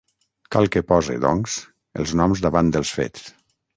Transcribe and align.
Cal 0.55 0.69
que 0.75 0.81
pose, 0.91 1.17
doncs, 1.27 1.57
els 2.05 2.15
noms 2.23 2.43
davant 2.47 2.73
dels 2.77 2.95
fets. 3.01 3.29